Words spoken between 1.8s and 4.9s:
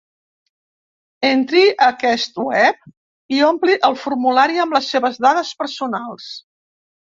aquest web i ompli el formulari amb